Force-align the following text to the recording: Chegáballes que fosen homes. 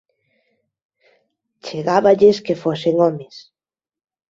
Chegáballes 1.65 2.37
que 2.45 2.59
fosen 2.63 2.95
homes. 3.03 3.35